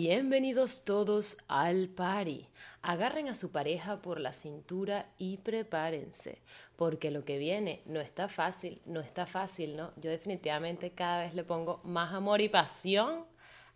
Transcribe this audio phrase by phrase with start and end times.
[0.00, 2.46] Bienvenidos todos al party.
[2.82, 6.38] Agarren a su pareja por la cintura y prepárense,
[6.76, 9.90] porque lo que viene no está fácil, no está fácil, ¿no?
[9.96, 13.24] Yo definitivamente cada vez le pongo más amor y pasión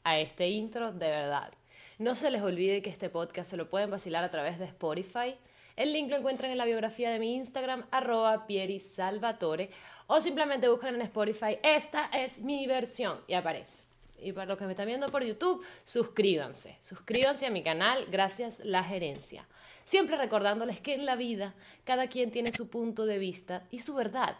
[0.04, 1.52] a este intro, de verdad.
[1.98, 5.34] No se les olvide que este podcast se lo pueden vacilar a través de Spotify.
[5.74, 9.70] El link lo encuentran en la biografía de mi Instagram, arroba pierisalvatore,
[10.06, 13.91] o simplemente buscan en Spotify, esta es mi versión, y aparece
[14.22, 16.76] y para los que me están viendo por YouTube, suscríbanse.
[16.80, 19.46] Suscríbanse a mi canal, gracias la gerencia.
[19.84, 21.54] Siempre recordándoles que en la vida
[21.84, 24.36] cada quien tiene su punto de vista y su verdad.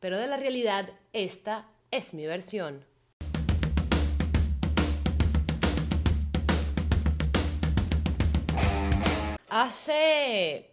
[0.00, 2.84] Pero de la realidad, esta es mi versión.
[9.48, 10.70] Hace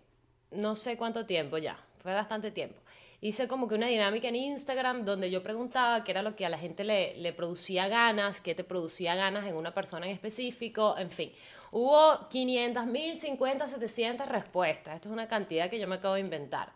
[0.51, 2.79] no sé cuánto tiempo ya, fue bastante tiempo
[3.21, 6.49] hice como que una dinámica en Instagram donde yo preguntaba qué era lo que a
[6.49, 10.97] la gente le, le producía ganas, qué te producía ganas en una persona en específico,
[10.97, 11.31] en fin.
[11.71, 14.95] Hubo 500, 1050, 700 respuestas.
[14.95, 16.71] Esto es una cantidad que yo me acabo de inventar.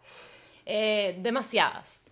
[0.66, 2.04] Eh, demasiadas.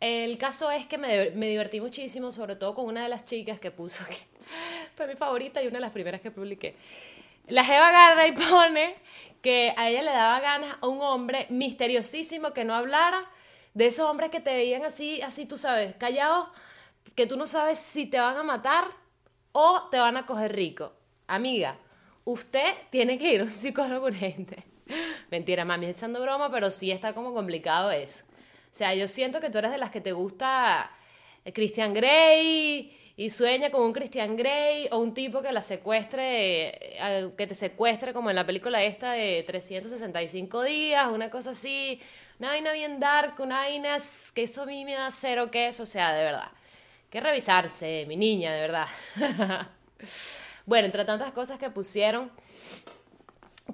[0.00, 3.58] El caso es que me, me, divertí muchísimo, sobre todo con una de las chicas
[3.58, 4.16] que puso que
[4.96, 6.76] fue mi favorita y una de las primeras que publiqué.
[7.48, 8.96] La Jeva agarra y pone
[9.40, 13.24] que a ella le daba ganas a un hombre misteriosísimo que no hablara,
[13.74, 16.48] de esos hombres que te veían así, así tú sabes, callados,
[17.14, 18.86] que tú no sabes si te van a matar
[19.52, 20.92] o te van a coger rico.
[21.26, 21.76] Amiga,
[22.24, 24.64] usted tiene que ir a un psicólogo urgente.
[25.30, 28.24] Mentira, mami, echando broma, pero sí está como complicado eso.
[28.72, 30.90] O sea, yo siento que tú eres de las que te gusta
[31.52, 37.30] Christian Grey y sueña con un Christian Grey o un tipo que la secuestre, eh,
[37.36, 42.00] que te secuestre como en la película esta de 365 días, una cosa así
[42.38, 43.98] una vaina bien dark, una vaina
[44.34, 46.50] que eso a mí me da cero queso, o sea, de verdad.
[47.10, 48.88] Que revisarse, mi niña, de verdad.
[50.66, 52.30] bueno, entre tantas cosas que pusieron,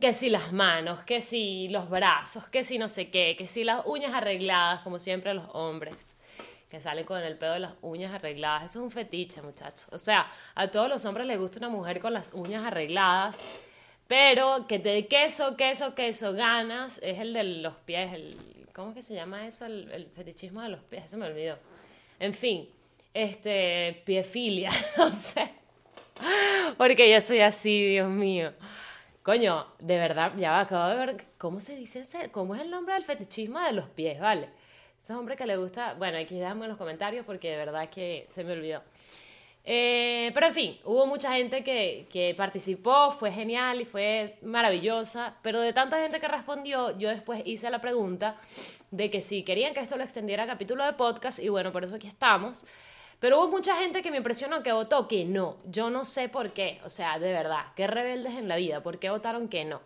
[0.00, 3.64] que si las manos, que si los brazos, que si no sé qué, que si
[3.64, 6.18] las uñas arregladas, como siempre los hombres
[6.70, 8.70] que salen con el pedo de las uñas arregladas.
[8.70, 9.88] Eso es un fetiche, muchachos.
[9.90, 13.44] O sea, a todos los hombres les gusta una mujer con las uñas arregladas,
[14.06, 19.02] pero que te queso, queso, queso, ganas, es el de los pies, el ¿Cómo que
[19.02, 19.66] se llama eso?
[19.66, 21.58] El, fetichismo de los pies, se me olvidó.
[22.18, 22.68] En fin,
[23.12, 25.50] este, piefilia, no sé.
[26.76, 28.52] Porque yo soy así, Dios mío.
[29.22, 32.94] Coño, de verdad, ya acabo de ver cómo se dice ese, cómo es el nombre
[32.94, 34.48] del fetichismo de los pies, ¿vale?
[34.98, 38.26] Ese hombre que le gusta, bueno, aquí déjame en los comentarios porque de verdad que
[38.28, 38.82] se me olvidó.
[39.64, 45.36] Eh, pero en fin, hubo mucha gente que, que, participó, fue genial y fue maravillosa,
[45.42, 48.36] pero de tanta gente que respondió, yo después hice la pregunta
[48.90, 51.84] de que si querían que esto lo extendiera a capítulo de podcast, y bueno, por
[51.84, 52.64] eso aquí estamos.
[53.20, 55.58] Pero hubo mucha gente que me impresionó que votó que no.
[55.66, 56.80] Yo no sé por qué.
[56.84, 58.82] O sea, de verdad, qué rebeldes en la vida.
[58.82, 59.82] ¿Por qué votaron que no?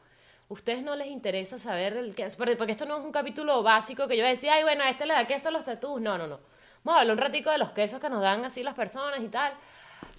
[0.48, 2.28] ¿Ustedes no les interesa saber el qué?
[2.36, 5.14] Porque esto no es un capítulo básico que yo decía, ay, bueno, a este le
[5.14, 6.00] da queso a los tatús.
[6.00, 6.38] No, no, no.
[6.84, 9.28] Vamos a hablar un ratico de los quesos que nos dan así las personas y
[9.28, 9.54] tal.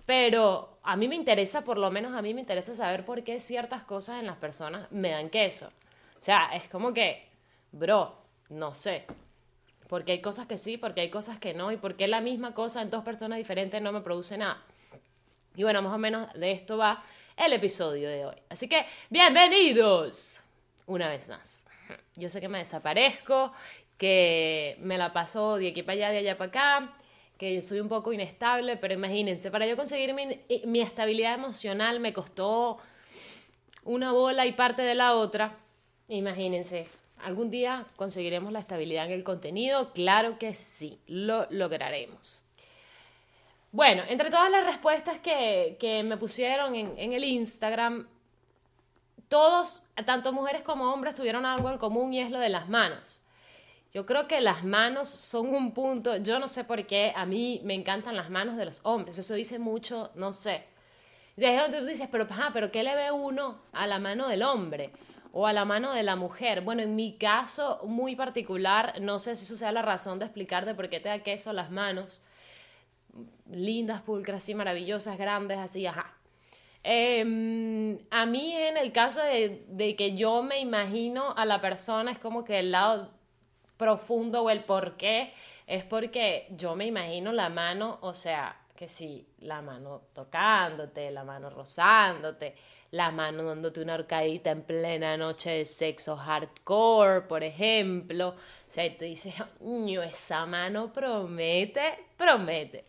[0.07, 3.39] Pero a mí me interesa, por lo menos a mí me interesa saber por qué
[3.39, 5.67] ciertas cosas en las personas me dan queso.
[5.67, 7.27] O sea, es como que,
[7.71, 8.17] bro,
[8.49, 9.05] no sé.
[9.87, 11.71] Porque hay cosas que sí, porque hay cosas que no.
[11.71, 14.63] Y porque la misma cosa en dos personas diferentes no me produce nada.
[15.55, 17.03] Y bueno, más o menos de esto va
[17.37, 18.35] el episodio de hoy.
[18.49, 20.41] Así que, bienvenidos
[20.87, 21.63] una vez más.
[22.15, 23.53] Yo sé que me desaparezco
[23.97, 26.93] que me la paso de aquí para allá, de allá para acá,
[27.37, 32.77] que soy un poco inestable, pero imagínense, para yo conseguir mi, estabilidad emocional me costó
[33.83, 35.57] una bola y parte de la otra.
[36.07, 36.87] Imagínense,
[37.23, 39.91] ¿algún día conseguiremos la estabilidad en el contenido?
[39.93, 42.45] Claro que sí, lo lograremos.
[43.71, 48.07] Bueno, entre todas las respuestas que, que me pusieron en, en, el Instagram,
[49.27, 53.24] todos, tanto mujeres como hombres, tuvieron algo en común y es lo de las manos.
[53.95, 57.61] Yo creo que las manos son un punto, yo no sé por qué, a mí
[57.63, 60.65] me encantan las manos de los hombres, eso dice mucho, no sé.
[61.37, 64.43] Y es donde tú dices, pero, pero ¿qué le ve uno a la mano del
[64.43, 64.91] hombre
[65.31, 66.59] o a la mano de la mujer?
[66.59, 70.75] Bueno, en mi caso muy particular, no sé si eso sea la razón de explicarte
[70.75, 72.21] por qué te da queso las manos,
[73.49, 76.13] lindas, pulcras, y maravillosas, grandes, así, ajá.
[76.83, 82.11] Em, a mí en el caso de, de que yo me imagino a la persona,
[82.11, 83.15] es como que el lado
[83.77, 85.33] profundo o el por qué,
[85.67, 91.23] es porque yo me imagino la mano, o sea, que si la mano tocándote, la
[91.23, 92.55] mano rozándote,
[92.91, 98.29] la mano dándote una horcadita en plena noche de sexo hardcore, por ejemplo.
[98.29, 98.35] O
[98.71, 99.33] sea, y tú dices,
[100.03, 102.85] esa mano promete, promete.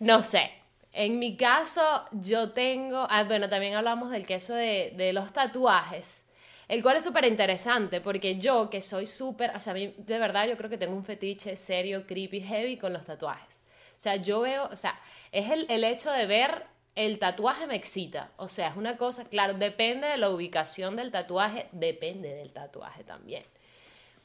[0.00, 0.52] No sé,
[0.92, 6.26] En mi caso, yo tengo, ah, bueno, también hablamos del queso de, de los tatuajes,
[6.70, 10.18] el cual es súper interesante porque yo, que soy súper, o sea, a mí de
[10.20, 13.66] verdad yo creo que tengo un fetiche serio, creepy, heavy con los tatuajes.
[13.98, 14.96] O sea, yo veo, o sea,
[15.32, 18.30] es el, el hecho de ver el tatuaje me excita.
[18.36, 23.02] O sea, es una cosa, claro, depende de la ubicación del tatuaje, depende del tatuaje
[23.02, 23.42] también.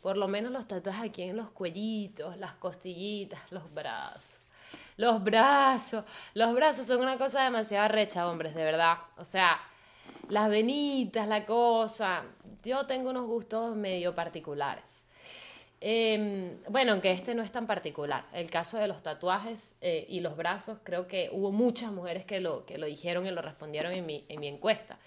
[0.04, 4.40] Por lo menos los tatuajes aquí en los cuellitos, las costillitas, los brazos.
[4.98, 6.06] Los brazos,
[6.36, 9.00] los brazos son una cosa demasiado recha, hombres, de verdad.
[9.18, 9.60] O sea,
[10.30, 12.24] las venitas, la cosa.
[12.64, 15.06] Yo tengo unos gustos medio particulares.
[15.82, 18.26] Em, bueno, aunque este no es tan particular.
[18.34, 22.40] El caso de los tatuajes eh, y los brazos, creo que hubo muchas mujeres que
[22.40, 24.98] lo, que lo dijeron y lo respondieron en mi, en mi encuesta.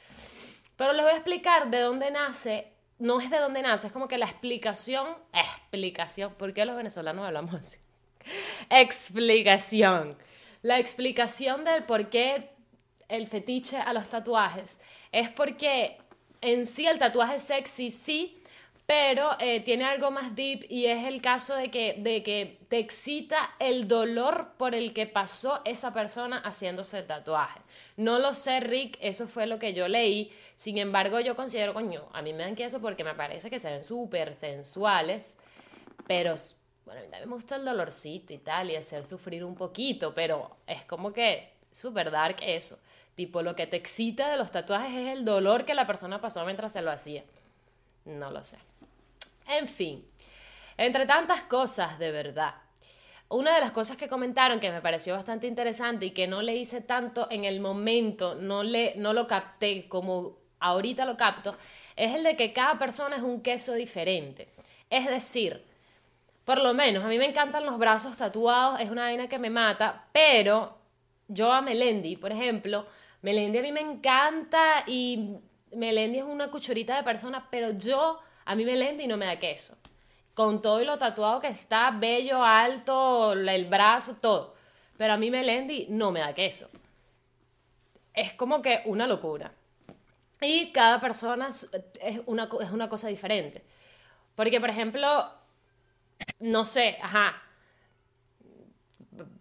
[0.76, 2.72] Pero les voy a explicar de dónde nace.
[2.98, 7.24] No es de dónde nace, es como que la explicación, explicación, ¿por qué los venezolanos
[7.24, 7.78] hablamos así?
[8.70, 10.16] explicación.
[10.62, 12.50] La explicación del por qué
[13.08, 14.80] el fetiche a los tatuajes
[15.12, 15.98] es porque
[16.40, 18.42] en sí el tatuaje sexy sí,
[18.86, 22.78] pero eh, tiene algo más deep y es el caso de que, de que te
[22.78, 27.60] excita el dolor por el que pasó esa persona haciéndose el tatuaje.
[27.98, 30.32] No lo sé, Rick, eso fue lo que yo leí.
[30.56, 33.58] Sin embargo, yo considero, coño, a mí me dan que eso porque me parece que
[33.58, 35.36] se ven súper sensuales,
[36.06, 36.34] pero
[36.86, 40.56] bueno, a mí me gusta el dolorcito y tal, y hacer sufrir un poquito, pero
[40.66, 42.78] es como que súper dark eso.
[43.18, 46.44] Tipo, lo que te excita de los tatuajes es el dolor que la persona pasó
[46.44, 47.24] mientras se lo hacía.
[48.04, 48.58] No lo sé.
[49.48, 50.06] En fin,
[50.76, 52.54] entre tantas cosas de verdad.
[53.28, 56.54] Una de las cosas que comentaron que me pareció bastante interesante y que no le
[56.54, 61.56] hice tanto en el momento, no, le, no lo capté como ahorita lo capto,
[61.96, 64.46] es el de que cada persona es un queso diferente.
[64.90, 65.64] Es decir,
[66.44, 69.50] por lo menos a mí me encantan los brazos tatuados, es una vaina que me
[69.50, 70.78] mata, pero
[71.26, 72.86] yo a Melendi, por ejemplo,
[73.22, 75.36] Melendi a mí me encanta y
[75.72, 79.76] Melendi es una cuchurita de persona, pero yo a mí Melendi no me da queso.
[80.34, 84.54] Con todo y lo tatuado que está, bello, alto, el brazo, todo.
[84.96, 86.70] Pero a mí Melendi no me da queso.
[88.14, 89.52] Es como que una locura.
[90.40, 93.64] Y cada persona es una, es una cosa diferente.
[94.36, 95.28] Porque, por ejemplo,
[96.38, 97.42] no sé, ajá,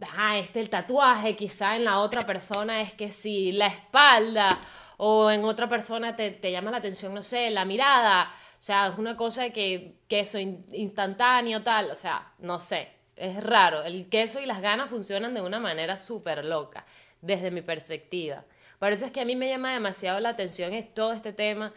[0.01, 4.57] ajá, este el tatuaje, quizá en la otra persona es que si la espalda
[4.97, 8.87] o en otra persona te, te llama la atención, no sé, la mirada, o sea,
[8.87, 13.83] es una cosa que queso instantáneo, tal, o sea, no sé, es raro.
[13.83, 16.85] El queso y las ganas funcionan de una manera súper loca,
[17.21, 18.43] desde mi perspectiva.
[18.79, 21.73] Por eso es que a mí me llama demasiado la atención es todo este tema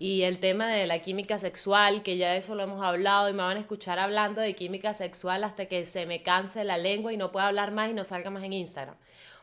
[0.00, 3.32] y el tema de la química sexual, que ya de eso lo hemos hablado y
[3.32, 7.12] me van a escuchar hablando de química sexual hasta que se me canse la lengua
[7.12, 8.96] y no pueda hablar más y no salga más en Instagram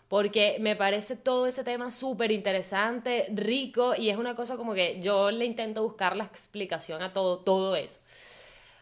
[0.07, 5.01] porque me parece todo ese tema súper interesante, rico, y es una cosa como que
[5.01, 8.00] yo le intento buscar la explicación a todo, todo eso.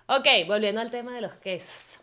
[0.08, 2.00] Ok, volviendo al tema de los quesos.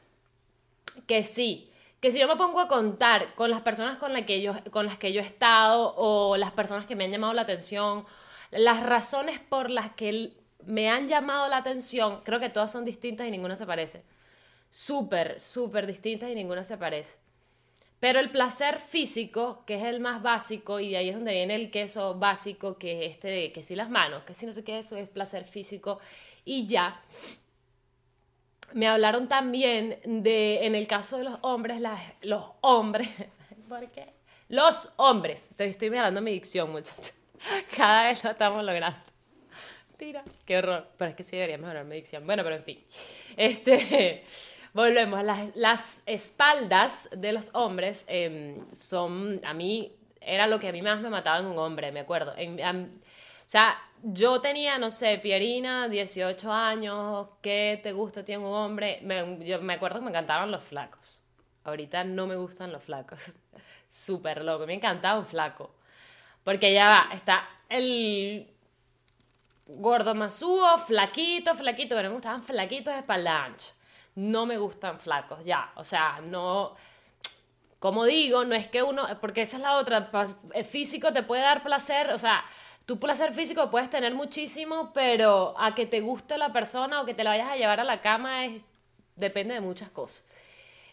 [1.06, 1.70] Que sí,
[2.00, 4.98] que si yo me pongo a contar con las personas con, que yo, con las
[4.98, 8.04] que yo he estado o las personas que me han llamado la atención,
[8.52, 10.32] las razones por las que
[10.64, 14.02] me han llamado la atención, creo que todas son distintas y ninguna se parece.
[14.70, 17.18] Súper, súper distintas y ninguna se parece.
[17.98, 21.54] Pero el placer físico, que es el más básico, y de ahí es donde viene
[21.54, 24.64] el queso básico, que es este de que si las manos, que si no sé
[24.64, 26.00] qué, eso es placer físico,
[26.44, 27.00] y ya.
[28.72, 31.80] Me hablaron también de, en el caso de los hombres,
[32.22, 33.08] los hombres,
[33.68, 34.12] ¿por qué?
[34.48, 37.21] Los hombres, estoy, estoy mirando mi dicción, muchachos.
[37.76, 38.98] Cada vez lo estamos logrando.
[39.96, 40.88] Tira, qué horror.
[40.96, 42.26] Pero es que sí debería mejorar mi dicción.
[42.26, 42.84] Bueno, pero en fin.
[43.36, 44.24] Este.
[44.74, 50.72] Volvemos, las, las espaldas de los hombres em, son, a mí, era lo que a
[50.72, 52.32] mí más me mataba en un hombre, me acuerdo.
[52.32, 59.02] o sea, yo tenía, no sé, Pierina, 18 años, ¿qué te gusta tiene un hombre?
[59.44, 61.22] Yo me acuerdo que me encantaban los flacos.
[61.64, 63.36] Ahorita no me gustan los flacos.
[63.90, 65.74] Súper loco, me encantaba un flaco.
[66.44, 68.48] Porque ya va, está el
[69.66, 73.72] gordo masudo, flaquito, flaquito, pero me gustaban flaquitos de espalda ancha
[74.14, 76.74] no me gustan flacos, ya, o sea, no,
[77.78, 80.10] como digo, no es que uno, porque esa es la otra,
[80.54, 82.44] el físico te puede dar placer, o sea,
[82.84, 87.14] tu placer físico puedes tener muchísimo, pero a que te guste la persona o que
[87.14, 88.62] te la vayas a llevar a la cama es,
[89.16, 90.26] depende de muchas cosas.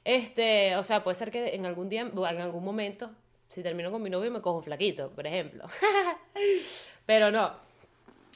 [0.06, 3.12] Este, o sea, puede ser que en algún día, en algún momento,
[3.50, 5.66] si termino con mi novio me cojo un flaquito, por ejemplo.
[7.06, 7.52] pero no.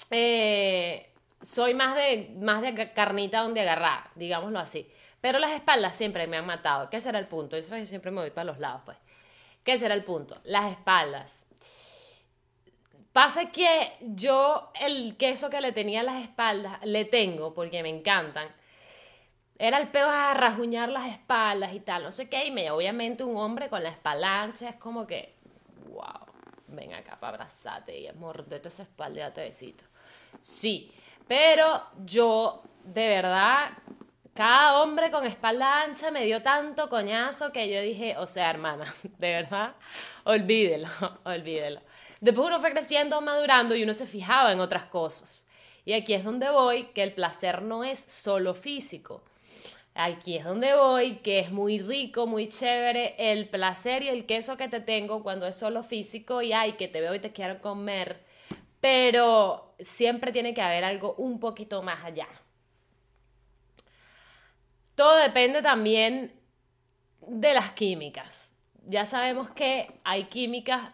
[0.09, 1.09] Eh,
[1.41, 4.91] soy más de, más de carnita donde agarrar, digámoslo así.
[5.21, 7.87] Pero las espaldas siempre me han matado, que ese era el punto, eso es que
[7.87, 8.97] siempre me voy para los lados, pues.
[9.63, 10.41] ¿Qué será el punto?
[10.43, 11.45] Las espaldas.
[13.13, 17.89] Pasa que yo el queso que le tenía a las espaldas, le tengo porque me
[17.89, 18.49] encantan.
[19.63, 22.47] Era el peo a rajuñar las espaldas y tal, no sé qué.
[22.47, 25.35] Y me, obviamente un hombre con la espalda ancha es como que,
[25.87, 26.27] wow,
[26.67, 29.85] ven acá para abrazarte y morderte esa espalda y date besito.
[30.41, 30.91] Sí,
[31.29, 33.69] pero yo, de verdad,
[34.33, 38.93] cada hombre con espalda ancha me dio tanto coñazo que yo dije, o sea, hermana,
[39.17, 39.75] de verdad,
[40.25, 40.89] olvídelo,
[41.23, 41.79] olvídelo.
[42.19, 45.47] Después uno fue creciendo, madurando y uno se fijaba en otras cosas.
[45.85, 49.23] Y aquí es donde voy, que el placer no es solo físico.
[49.95, 54.57] Aquí es donde voy, que es muy rico, muy chévere el placer y el queso
[54.57, 57.61] que te tengo cuando es solo físico y ay, que te veo y te quiero
[57.61, 58.23] comer.
[58.81, 62.27] Pero siempre tiene que haber algo un poquito más allá.
[64.95, 66.33] Todo depende también
[67.27, 68.55] de las químicas.
[68.85, 70.91] Ya sabemos que hay químicas,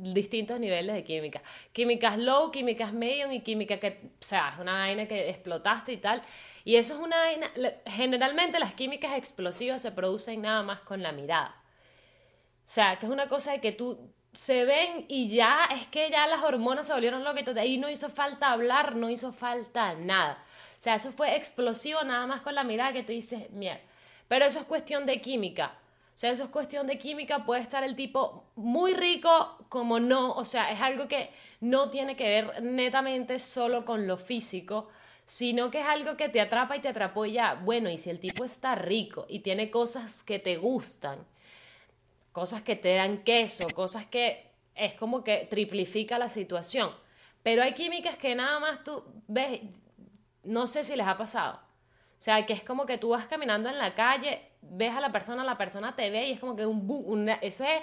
[0.00, 1.42] distintos niveles de química.
[1.72, 5.96] Químicas low, químicas medium y química que, o sea, es una vaina que explotaste y
[5.98, 6.22] tal.
[6.64, 7.50] Y eso es una vaina,
[7.86, 11.56] generalmente las químicas explosivas se producen nada más con la mirada.
[12.64, 16.08] O sea, que es una cosa de que tú se ven y ya es que
[16.10, 19.94] ya las hormonas se volvieron locas y ahí no hizo falta hablar, no hizo falta
[19.94, 20.44] nada.
[20.78, 23.82] O sea, eso fue explosivo nada más con la mirada que tú dices, mierda.
[24.28, 25.79] Pero eso es cuestión de química.
[26.20, 27.46] O sea, eso es cuestión de química.
[27.46, 30.34] Puede estar el tipo muy rico como no.
[30.34, 34.90] O sea, es algo que no tiene que ver netamente solo con lo físico,
[35.24, 37.54] sino que es algo que te atrapa y te atrapó ya.
[37.54, 41.26] Bueno, y si el tipo está rico y tiene cosas que te gustan,
[42.32, 46.90] cosas que te dan queso, cosas que es como que triplifica la situación.
[47.42, 49.62] Pero hay químicas que nada más tú ves,
[50.44, 51.54] no sé si les ha pasado.
[51.54, 55.12] O sea, que es como que tú vas caminando en la calle, ves a la
[55.12, 57.82] persona, la persona te ve y es como que un, eso es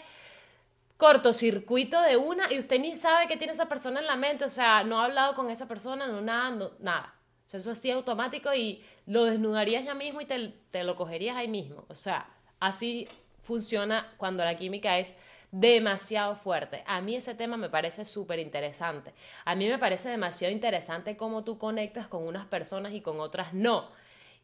[0.98, 4.50] cortocircuito de una y usted ni sabe que tiene esa persona en la mente, o
[4.50, 7.14] sea, no ha hablado con esa persona, no nada, nada.
[7.46, 10.96] O sea, eso es así automático y lo desnudarías ya mismo y te, te lo
[10.96, 11.86] cogerías ahí mismo.
[11.88, 12.30] O sea,
[12.60, 13.08] así
[13.44, 15.18] funciona cuando la química es
[15.52, 16.84] demasiado fuerte.
[16.86, 19.14] A mí ese tema me parece súper interesante.
[19.46, 23.54] A mí me parece demasiado interesante cómo tú conectas con unas personas y con otras
[23.54, 23.90] no.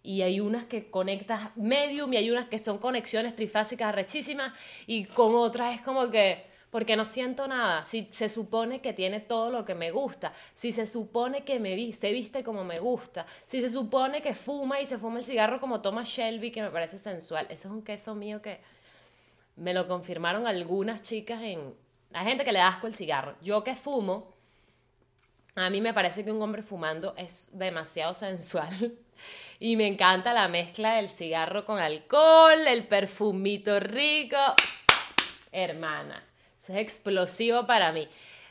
[0.04, 4.54] Y hay unas que conectas medium y hay unas que son conexiones trifásicas rechísimas
[4.86, 7.86] y con otras es como que porque no siento nada.
[7.86, 11.76] Si se supone que tiene todo lo que me gusta, si se supone que me
[11.76, 15.24] vi, se viste como me gusta, si se supone que fuma y se fuma el
[15.24, 17.46] cigarro como toma Shelby, que me parece sensual.
[17.52, 18.60] Ese es un queso mío que
[19.56, 21.76] me lo confirmaron algunas chicas en...
[22.12, 23.36] Hay gente que le da asco el cigarro.
[23.44, 24.34] Yo que fumo,
[25.54, 28.98] a mí me parece que un hombre fumando es demasiado sensual.
[29.64, 34.36] Y me encanta la mezcla del cigarro con alcohol, el perfumito rico.
[35.54, 36.22] Hermana,
[36.58, 38.06] eso es explosivo para mí.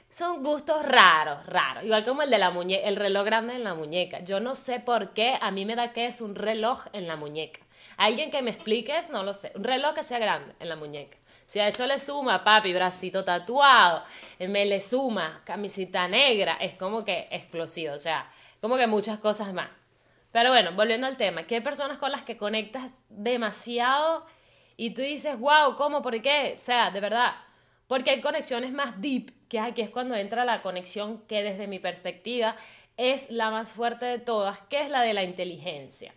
[0.08, 1.84] Son gustos raros, raros.
[1.84, 4.20] Igual como el de la muñeca, el reloj grande en la muñeca.
[4.20, 7.16] Yo no sé por qué a mí me da que es un reloj en la
[7.16, 7.60] muñeca.
[7.98, 9.52] Alguien que me explique eso, no lo sé.
[9.54, 11.18] Un reloj que sea grande en la muñeca.
[11.44, 14.02] Si a eso le suma, papi, bracito tatuado,
[14.38, 19.52] me le suma camisita negra, es como que explosivo, o sea, como que muchas cosas
[19.52, 19.81] más.
[20.32, 24.26] Pero bueno, volviendo al tema, que hay personas con las que conectas demasiado
[24.76, 26.02] y tú dices, wow, ¿cómo?
[26.02, 26.54] ¿Por qué?
[26.56, 27.34] O sea, de verdad,
[27.86, 31.78] porque hay conexiones más deep, que aquí es cuando entra la conexión que desde mi
[31.78, 32.56] perspectiva
[32.96, 36.12] es la más fuerte de todas, que es la de la inteligencia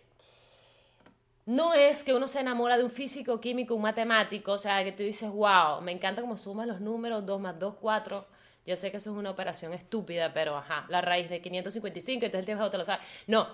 [1.46, 4.92] no es que uno se enamora de un físico, químico, un matemático, o sea, que
[4.92, 8.26] tú dices, wow, me encanta cómo sumas los números, 2 más 2, 4.
[8.66, 12.40] Yo sé que eso es una operación estúpida, pero ajá, la raíz de 555, entonces
[12.40, 13.00] el tiempo te lo sabe.
[13.28, 13.48] No,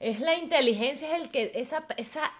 [0.00, 2.32] es la inteligencia, es el que, esa, esa,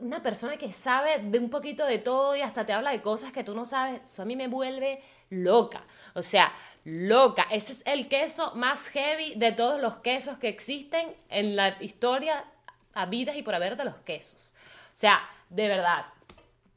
[0.00, 3.32] una persona que sabe de un poquito de todo y hasta te habla de cosas
[3.32, 5.84] que tú no sabes, eso a mí me vuelve loca.
[6.14, 6.52] O sea,
[6.84, 7.46] loca.
[7.50, 12.44] Ese es el queso más heavy de todos los quesos que existen en la historia
[13.08, 14.54] vidas y por haber de los quesos.
[14.94, 15.20] O sea,
[15.50, 16.06] de verdad,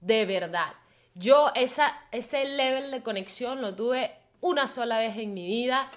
[0.02, 0.74] de verdad.
[1.14, 5.90] Yo esa, ese level de conexión lo tuve una sola vez en mi vida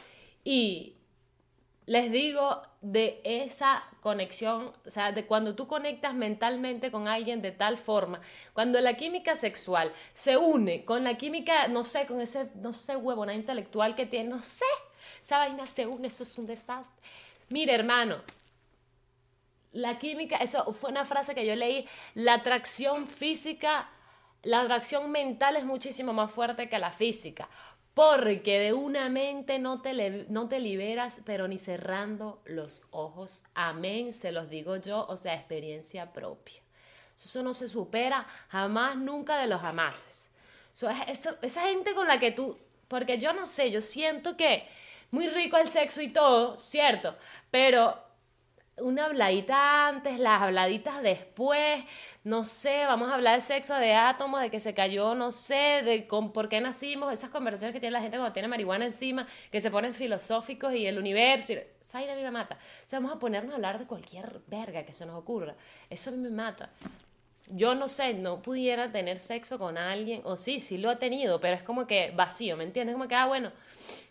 [0.44, 0.94] y
[1.90, 7.50] les digo de esa conexión, o sea, de cuando tú conectas mentalmente con alguien de
[7.50, 8.20] tal forma,
[8.52, 12.94] cuando la química sexual se une con la química, no sé, con ese, no sé,
[12.94, 14.66] huevona intelectual que tiene, no sé,
[15.20, 16.94] esa vaina se une, eso es un desastre.
[17.48, 18.18] Mire, hermano,
[19.72, 23.90] la química, eso fue una frase que yo leí, la atracción física,
[24.44, 27.48] la atracción mental es muchísimo más fuerte que la física,
[27.94, 33.44] porque de una mente no te, no te liberas, pero ni cerrando los ojos.
[33.54, 36.62] Amén, se los digo yo, o sea, experiencia propia.
[37.16, 40.30] Eso no se supera jamás, nunca de los jamases.
[41.42, 42.56] esa gente con la que tú,
[42.88, 44.66] porque yo no sé, yo siento que
[45.10, 47.16] muy rico el sexo y todo, cierto,
[47.50, 48.09] pero
[48.80, 51.84] una habladita antes, las habladitas después,
[52.24, 55.82] no sé, vamos a hablar de sexo, de átomos, de que se cayó, no sé,
[55.84, 59.26] de con, por qué nacimos, esas conversaciones que tiene la gente cuando tiene marihuana encima,
[59.50, 61.60] que se ponen filosóficos y el universo, y,
[61.90, 62.54] esa a mí me mata.
[62.54, 65.56] O sea, vamos a ponernos a hablar de cualquier verga que se nos ocurra.
[65.88, 66.70] Eso a mí me mata.
[67.48, 71.40] Yo no sé, no pudiera tener sexo con alguien, o sí, sí lo he tenido,
[71.40, 72.94] pero es como que vacío, ¿me entiendes?
[72.94, 73.50] Como que, ah, bueno,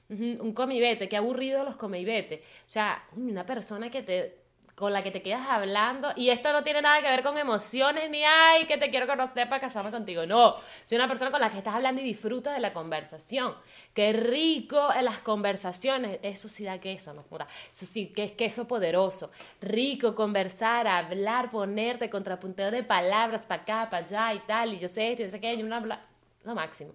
[0.09, 2.43] un comibete, qué aburrido los comibete.
[2.65, 4.38] O sea, una persona que te
[4.79, 6.13] con la que te quedas hablando.
[6.15, 9.49] Y esto no tiene nada que ver con emociones ni, ay, que te quiero conocer
[9.49, 10.25] para casarme contigo.
[10.25, 10.55] No,
[10.85, 13.55] soy una persona con la que estás hablando y disfrutas de la conversación.
[13.93, 16.19] Qué rico en las conversaciones.
[16.23, 17.25] Eso sí da queso, no
[17.69, 19.31] Eso sí, que es queso poderoso.
[19.59, 24.73] Rico conversar, hablar, ponerte contrapunteo de palabras para acá, para allá y tal.
[24.73, 26.07] Y yo sé esto, yo sé que hay una...
[26.45, 26.93] Lo máximo.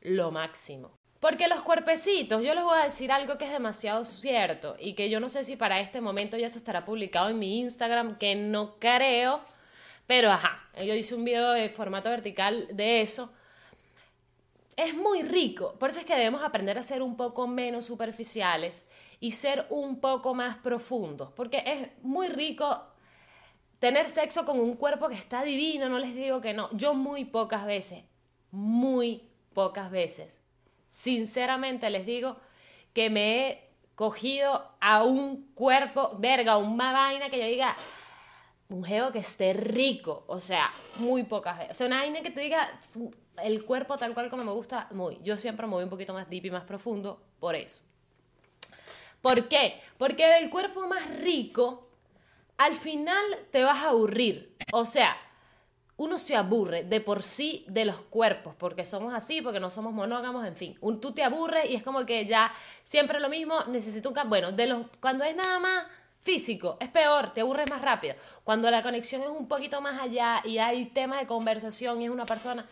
[0.00, 0.97] Lo máximo.
[1.20, 5.10] Porque los cuerpecitos, yo les voy a decir algo que es demasiado cierto y que
[5.10, 8.36] yo no sé si para este momento ya eso estará publicado en mi Instagram, que
[8.36, 9.40] no creo,
[10.06, 13.32] pero ajá, yo hice un video de formato vertical de eso.
[14.76, 18.86] Es muy rico, por eso es que debemos aprender a ser un poco menos superficiales
[19.18, 22.80] y ser un poco más profundos, porque es muy rico
[23.80, 27.24] tener sexo con un cuerpo que está divino, no les digo que no, yo muy
[27.24, 28.04] pocas veces,
[28.52, 30.37] muy pocas veces
[30.88, 32.36] sinceramente les digo
[32.92, 37.76] que me he cogido a un cuerpo, verga, una vaina que yo diga,
[38.68, 41.72] un geo que esté rico, o sea, muy pocas veces.
[41.72, 42.80] O sea, una vaina que te diga
[43.42, 45.18] el cuerpo tal cual como me gusta, muy.
[45.22, 47.82] Yo siempre me voy un poquito más deep y más profundo por eso.
[49.20, 49.80] ¿Por qué?
[49.96, 51.88] Porque del cuerpo más rico,
[52.56, 54.54] al final te vas a aburrir.
[54.72, 55.16] O sea,
[55.98, 59.92] uno se aburre de por sí de los cuerpos, porque somos así, porque no somos
[59.92, 60.78] monógamos, en fin.
[60.80, 62.52] Un, tú te aburres y es como que ya
[62.84, 64.28] siempre lo mismo, necesito un cambio.
[64.28, 65.86] Bueno, de los, cuando es nada más
[66.20, 68.14] físico, es peor, te aburres más rápido.
[68.44, 72.10] Cuando la conexión es un poquito más allá y hay temas de conversación y es
[72.10, 72.64] una persona,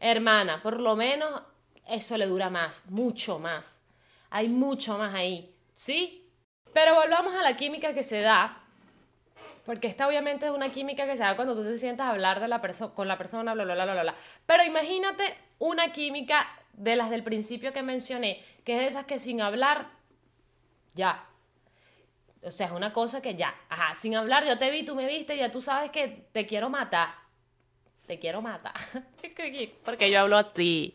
[0.00, 1.42] hermana, por lo menos
[1.86, 3.82] eso le dura más, mucho más.
[4.30, 6.32] Hay mucho más ahí, ¿sí?
[6.72, 8.59] Pero volvamos a la química que se da
[9.70, 12.40] porque esta obviamente es una química que se da cuando tú te sientas a hablar
[12.40, 12.60] de la
[12.92, 14.14] con la persona, bla, bla, bla, bla, bla.
[14.44, 19.20] Pero imagínate una química de las del principio que mencioné, que es de esas que
[19.20, 19.86] sin hablar,
[20.94, 21.24] ya.
[22.42, 25.06] O sea, es una cosa que ya, ajá, sin hablar, yo te vi, tú me
[25.06, 27.14] viste, ya tú sabes que te quiero matar.
[28.08, 28.74] Te quiero matar.
[29.84, 30.92] Porque yo hablo a ti.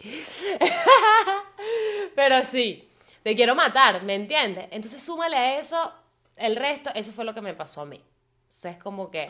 [2.14, 2.90] Pero sí,
[3.24, 4.68] te quiero matar, ¿me entiendes?
[4.72, 5.94] Entonces súmale a eso
[6.36, 8.04] el resto, eso fue lo que me pasó a mí.
[8.56, 9.30] Sea, es como que,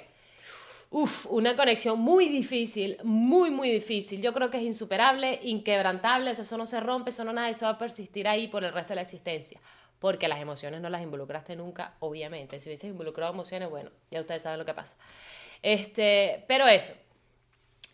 [0.92, 4.22] uff, una conexión muy difícil, muy, muy difícil.
[4.22, 7.72] Yo creo que es insuperable, inquebrantable, eso no se rompe, eso no nada, eso va
[7.72, 9.60] a persistir ahí por el resto de la existencia.
[9.98, 12.60] Porque las emociones no las involucraste nunca, obviamente.
[12.60, 14.96] Si hubieses involucrado emociones, bueno, ya ustedes saben lo que pasa.
[15.64, 16.94] Este, pero eso.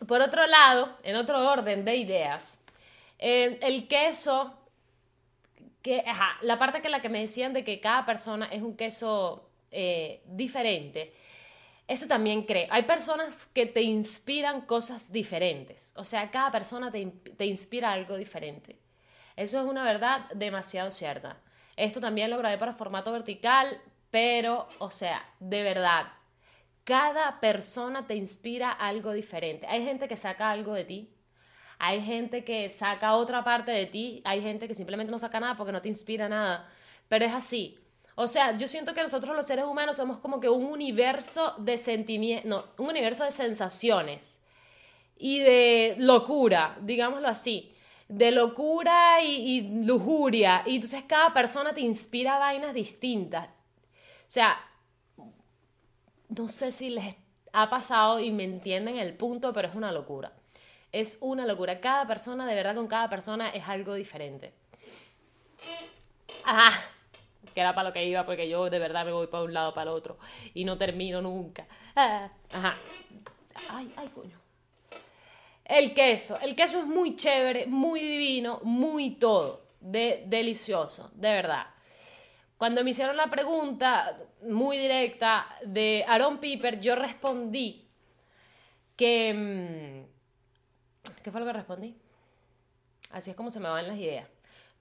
[0.06, 2.62] Por otro lado, en otro orden de ideas,
[3.18, 4.52] eh, el queso,
[5.80, 6.04] que,
[6.42, 10.22] la parte que la que me decían de que cada persona es un queso eh,
[10.26, 11.12] diferente,
[11.88, 12.68] eso también creo.
[12.70, 15.92] Hay personas que te inspiran cosas diferentes.
[15.96, 18.78] O sea, cada persona te, te inspira algo diferente.
[19.36, 21.40] Eso es una verdad demasiado cierta.
[21.76, 23.80] Esto también lo grabé para formato vertical,
[24.10, 26.06] pero, o sea, de verdad,
[26.84, 29.66] cada persona te inspira algo diferente.
[29.66, 31.14] Hay gente que saca algo de ti,
[31.78, 35.56] hay gente que saca otra parte de ti, hay gente que simplemente no saca nada
[35.56, 36.70] porque no te inspira nada,
[37.08, 37.78] pero es así.
[38.14, 41.78] O sea, yo siento que nosotros los seres humanos somos como que un universo de
[41.78, 44.44] sentimientos, no, un universo de sensaciones
[45.16, 47.74] y de locura, digámoslo así,
[48.08, 50.62] de locura y, lujuria.
[50.66, 53.48] Y entonces cada persona te inspira vainas distintas.
[53.48, 54.58] O sea,
[56.28, 57.14] no sé si les
[57.52, 60.32] ha pasado y me entienden el punto, pero es una locura.
[60.90, 61.80] Es una locura.
[61.80, 64.52] Cada persona, de verdad, con cada persona es algo diferente.
[66.44, 66.72] Ajá
[67.52, 69.74] que era para lo que iba, porque yo de verdad me voy para un lado
[69.74, 70.18] para el otro
[70.54, 71.66] y no termino nunca.
[71.94, 72.76] Ah, ajá.
[73.70, 74.38] Ay, ay, coño.
[75.64, 76.38] El queso.
[76.40, 79.62] El queso es muy chévere, muy divino, muy todo.
[79.80, 81.66] De, delicioso, de verdad.
[82.56, 87.88] Cuando me hicieron la pregunta muy directa de Aaron Piper, yo respondí
[88.96, 89.34] que...
[89.34, 91.96] Mm, ¿Qué fue lo que respondí?
[93.10, 94.28] Así es como se me van las ideas.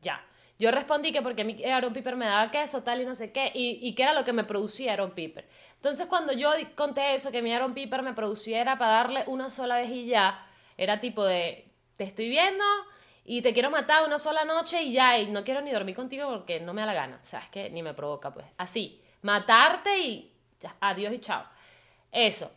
[0.02, 0.24] Ya.
[0.62, 3.52] Yo respondí que porque mi Aaron Piper me daba queso, tal y no sé qué,
[3.52, 5.50] y, y que era lo que me producía Aaron Piper.
[5.78, 9.78] Entonces, cuando yo conté eso, que mi Aaron Piper me produciera para darle una sola
[9.78, 10.46] vez y ya,
[10.78, 12.64] era tipo de, te estoy viendo
[13.26, 16.30] y te quiero matar una sola noche y ya, y no quiero ni dormir contigo
[16.30, 17.20] porque no me da la gana.
[17.24, 18.46] O sea, es que ni me provoca, pues.
[18.58, 21.44] Así, matarte y ya, adiós y chao.
[22.12, 22.52] Eso.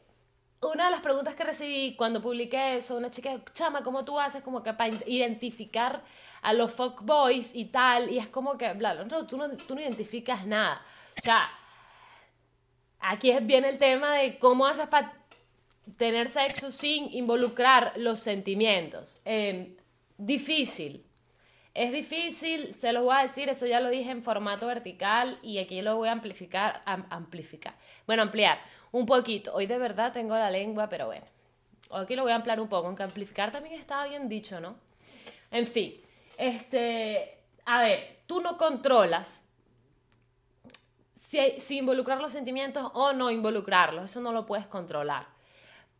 [0.61, 4.43] Una de las preguntas que recibí cuando publiqué eso, una chica, chama, ¿cómo tú haces
[4.43, 6.03] como que para identificar
[6.45, 8.11] a los fuckboys y tal?
[8.11, 10.81] Y es como que, bla, no, tú no, tú no identificas nada.
[11.19, 11.51] O sea,
[13.01, 15.15] aquí viene el tema de cómo haces para
[15.97, 19.21] tener sexo sin involucrar los sentimientos.
[19.25, 19.75] Em,
[20.19, 21.05] difícil.
[21.73, 25.59] Es difícil, se lo voy a decir, eso ya lo dije en formato vertical y
[25.59, 27.75] aquí lo voy a amplificar, amplificar.
[28.07, 28.59] Bueno, ampliar
[28.93, 29.53] un poquito.
[29.55, 31.27] Hoy de verdad tengo la lengua, pero bueno.
[31.91, 34.77] Aquí lo voy a ampliar un poco, aunque amplificar también estaba bien dicho, ¿no?
[35.51, 35.95] En fin,
[36.39, 39.49] este, a ver, tú no controlas
[41.29, 45.27] si, si involucrar los sentimientos o no involucrarlos, eso no lo puedes controlar.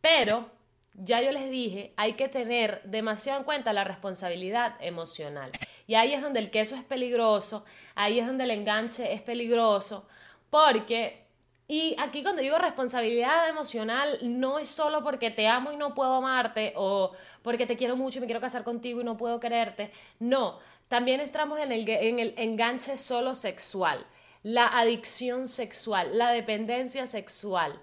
[0.01, 0.49] Pero
[0.93, 5.51] ya yo les dije, hay que tener demasiado en cuenta la responsabilidad emocional.
[5.87, 10.07] Y ahí es donde el queso es peligroso, ahí es donde el enganche es peligroso,
[10.49, 11.24] porque,
[11.67, 16.15] y aquí cuando digo responsabilidad emocional, no es solo porque te amo y no puedo
[16.15, 19.91] amarte, o porque te quiero mucho y me quiero casar contigo y no puedo quererte,
[20.19, 24.05] no, también entramos en el, en el enganche solo sexual,
[24.43, 27.81] la adicción sexual, la dependencia sexual.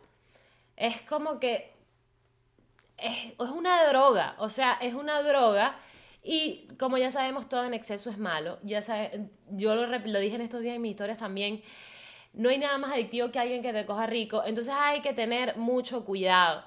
[0.77, 1.73] Es como que
[2.99, 5.77] es, una droga, o sea, es una droga
[6.23, 8.59] y como ya sabemos, todo en exceso es malo.
[8.63, 8.81] Ya
[9.51, 11.63] yo lo, lo dije en estos días en mis historias también,
[12.33, 15.57] no hay nada más adictivo que alguien que te coja rico, entonces hay que tener
[15.57, 16.65] mucho cuidado.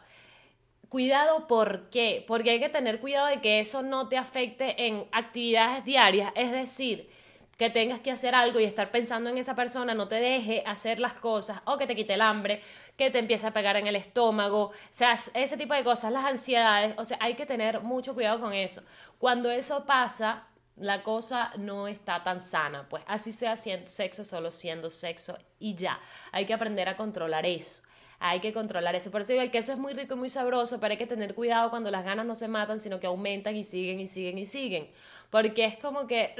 [0.90, 2.24] Cuidado, ¿por qué?
[2.28, 6.52] Porque hay que tener cuidado de que eso no te afecte en actividades diarias, es
[6.52, 7.10] decir,
[7.58, 11.00] que tengas que hacer algo y estar pensando en esa persona no te deje hacer
[11.00, 12.62] las cosas o que te quite el hambre,
[12.98, 16.26] que te empiece a pegar en el estómago, o sea, ese tipo de cosas, las
[16.26, 18.84] ansiedades, o sea, hay que tener mucho cuidado con eso.
[19.18, 24.52] Cuando eso pasa, la cosa no está tan sana, pues así sea haciendo sexo, solo
[24.52, 26.00] siendo sexo y ya.
[26.32, 27.82] Hay que aprender a controlar eso.
[28.20, 29.12] Hay que controlar eso.
[29.12, 31.36] Por eso digo, el queso es muy rico y muy sabroso, pero hay que tener
[31.36, 34.46] cuidado cuando las ganas no se matan, sino que aumentan y siguen y siguen y
[34.46, 34.90] siguen.
[35.30, 36.34] Porque es como que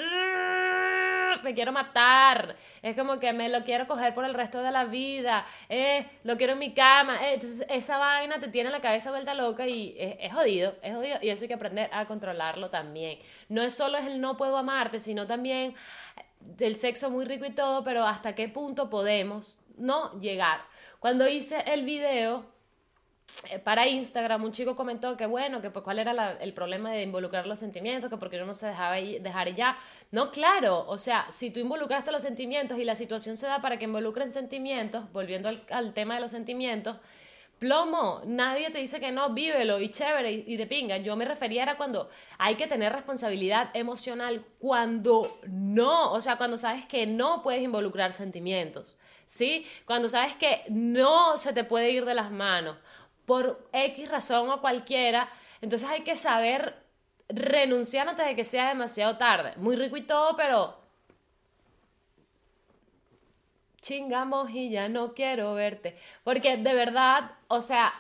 [1.44, 4.86] me quiero matar, es como que me lo quiero coger por el resto de la
[4.86, 9.12] vida, eh, lo quiero en mi cama, eh, entonces esa vaina te tiene la cabeza
[9.12, 13.20] vuelta loca y es, jodido, es jodido y eso hay que aprender a controlarlo también.
[13.50, 15.76] No es solo el no puedo amarte, sino también
[16.60, 20.62] el sexo muy rico y todo, pero hasta qué punto podemos no llegar.
[21.00, 22.55] Cuando hice el video, eh,
[23.64, 27.48] para Instagram un chico comentó que bueno, que pues cuál era el problema de involucrar
[27.48, 29.78] los sentimientos, que porque uno no se dejaba dejar ya.
[30.12, 33.78] No, claro, o sea, si tú involucraste los sentimientos y la situación se da para
[33.78, 36.98] que involucren sentimientos, volviendo al, tema de los sentimientos,
[37.60, 40.98] plomo, nadie te dice que no, vívelo y chévere y, de pinga.
[40.98, 46.58] Yo me refería a cuando hay que tener responsabilidad emocional, cuando no, o sea, cuando
[46.58, 49.66] sabes que no puedes involucrar sentimientos, ¿sí?
[49.86, 52.78] Cuando sabes que no se te puede ir de las manos
[53.26, 55.30] por X razón o cualquiera,
[55.62, 56.76] entonces hay que saber
[57.30, 59.54] renunciar antes de que sea demasiado tarde.
[59.58, 60.78] Muy rico y todo, pero
[63.82, 65.98] chingamos y ya no quiero verte.
[66.24, 67.94] Porque de verdad, o sea,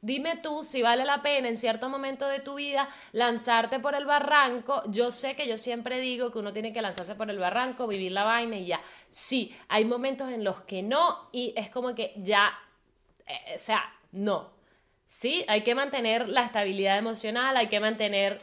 [0.00, 4.06] dime tú si vale la pena en cierto momento de tu vida lanzarte por el
[4.06, 4.82] barranco.
[4.88, 8.12] Yo sé que yo siempre digo que uno tiene que lanzarse por el barranco, vivir
[8.12, 8.80] la vaina y ya.
[9.10, 12.56] Sí, hay momentos en los que no y es como que ya,
[13.26, 13.82] eh, o sea,
[14.12, 14.53] no.
[15.14, 18.40] Sí, hay que mantener la estabilidad emocional, hay que mantener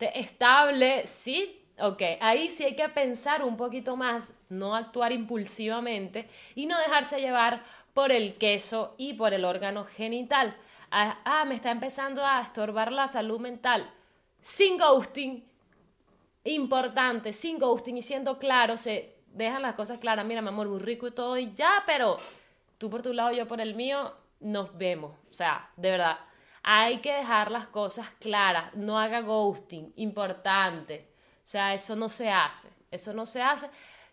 [0.00, 2.02] estable, sí, ok.
[2.20, 7.62] Ahí sí hay que pensar un poquito más, no actuar impulsivamente y no dejarse llevar
[7.94, 10.56] por el queso y por el órgano genital.
[10.90, 13.88] Ah, ah me está empezando a estorbar la salud mental.
[14.40, 15.44] Sin ghosting,
[16.42, 20.26] importante, sin ghosting y siendo claro, se dejan las cosas claras.
[20.26, 22.16] Mira, mi amor, muy rico y todo y ya, pero
[22.76, 25.16] tú por tu lado, yo por el mío, nos vemos.
[25.30, 26.18] O sea, de verdad,
[26.62, 28.74] hay que dejar las cosas claras.
[28.74, 31.08] No haga ghosting, importante.
[31.44, 32.70] O sea, eso no se hace.
[32.90, 33.68] Eso no se hace.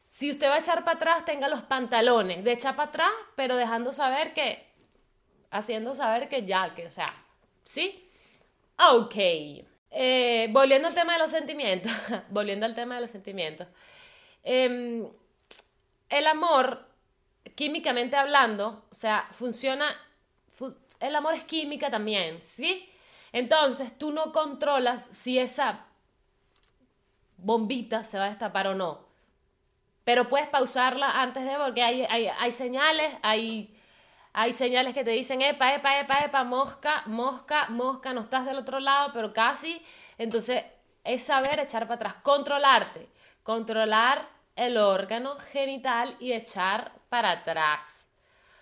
[0.09, 3.57] Si usted va a echar para atrás, tenga los pantalones de echar para atrás, pero
[3.57, 4.65] dejando saber que,
[5.51, 7.13] haciendo saber que ya, que, o sea,
[7.63, 8.09] ¿sí?
[8.77, 9.15] Ok.
[9.91, 11.91] Eh, volviendo al tema de los sentimientos,
[12.29, 13.67] volviendo al tema de los sentimientos.
[14.43, 15.05] Em,
[16.09, 16.87] el amor,
[17.55, 19.95] químicamente hablando, o sea, funciona
[20.99, 22.89] el amor es química también, ¿sí?
[23.31, 25.85] Entonces tú no controlas si esa
[27.37, 29.05] bombita se va a destapar o no.
[30.03, 33.75] Pero puedes pausarla antes de, porque hay, hay, señales, hay,
[34.33, 38.57] hay señales que te dicen, epa, epa, epa, epa, mosca, mosca, mosca, no estás del
[38.57, 39.83] otro lado, pero casi.
[40.17, 40.63] Entonces
[41.03, 43.09] es saber echar para atrás, controlarte,
[43.43, 48.07] controlar el órgano genital y echar para atrás.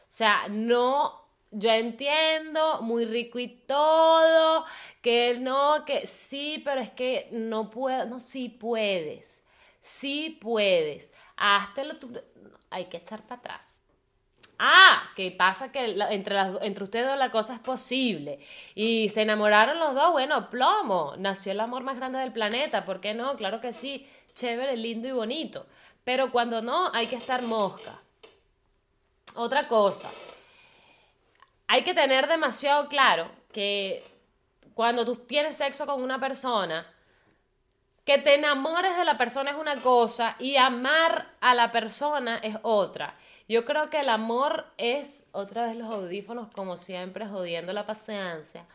[0.01, 1.22] O sea, no
[1.53, 4.65] yo entiendo, muy rico y todo,
[5.01, 9.43] que no, que sí, pero es que no puedo, no, sí puedes,
[9.79, 11.11] sí puedes,
[11.85, 12.21] lo tú,
[12.69, 13.67] hay que echar para atrás.
[14.59, 18.39] Ah, que pasa que entre, entre ustedes dos la cosa es posible.
[18.75, 23.01] Y se enamoraron los dos, bueno, plomo, nació el amor más grande del planeta, ¿por
[23.01, 23.35] qué no?
[23.35, 25.65] Claro que sí, chévere, lindo y bonito.
[26.03, 27.99] Pero cuando no, hay que estar mosca.
[29.35, 30.09] Otra cosa,
[31.67, 34.03] hay que tener demasiado claro que
[34.73, 36.87] cuando tú tienes sexo con una persona,
[38.05, 42.57] que te enamores de la persona es una cosa y amar a la persona es
[42.63, 43.15] otra.
[43.47, 48.65] Yo creo que el amor es, otra vez los audífonos como siempre, jodiendo la paciencia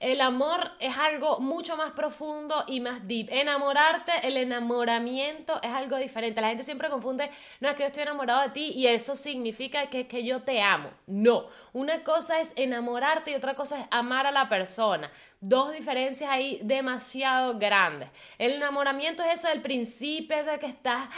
[0.00, 3.28] el amor es algo mucho más profundo y más deep.
[3.30, 6.40] Enamorarte, el enamoramiento es algo diferente.
[6.40, 7.30] La gente siempre confunde,
[7.60, 10.60] no es que yo estoy enamorado de ti y eso significa que, que yo te
[10.60, 10.90] amo.
[11.06, 15.10] No, una cosa es enamorarte y otra cosa es amar a la persona.
[15.40, 18.08] Dos diferencias ahí demasiado grandes.
[18.38, 21.08] El enamoramiento es eso del principio, es el que estás...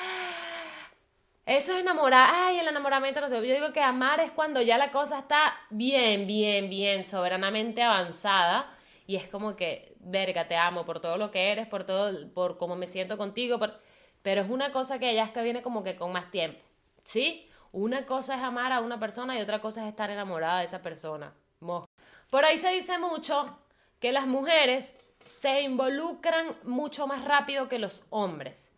[1.46, 3.36] Eso es enamorar, ay, el enamoramiento no sé.
[3.36, 8.76] Yo digo que amar es cuando ya la cosa está bien, bien, bien, soberanamente avanzada
[9.06, 12.58] y es como que, verga, te amo por todo lo que eres, por todo, por
[12.58, 13.60] cómo me siento contigo,
[14.22, 16.58] pero es una cosa que ya es que viene como que con más tiempo,
[17.04, 17.48] ¿sí?
[17.70, 20.82] Una cosa es amar a una persona y otra cosa es estar enamorada de esa
[20.82, 21.32] persona.
[22.28, 23.56] Por ahí se dice mucho
[24.00, 28.75] que las mujeres se involucran mucho más rápido que los hombres.